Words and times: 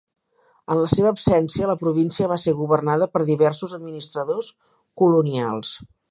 En 0.75 0.79
la 0.83 0.87
seva 0.93 1.09
absència, 1.15 1.67
la 1.71 1.75
província 1.83 2.29
va 2.31 2.37
ser 2.43 2.55
governada 2.61 3.07
per 3.17 3.21
diversos 3.27 3.75
administradors 3.79 4.49
colonials. 5.03 5.75